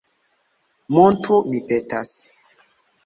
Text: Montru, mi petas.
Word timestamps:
Montru, 0.97 1.37
mi 1.51 1.61
petas. 1.69 2.17